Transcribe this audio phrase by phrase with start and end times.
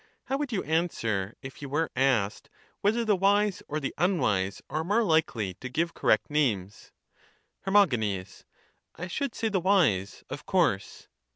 [0.23, 2.49] How would you answer, if you were asked
[2.81, 6.91] whether the wise or the unwise are more Hkely to give correct names?
[7.59, 7.71] Her.
[8.95, 11.07] I should say the wise, of course.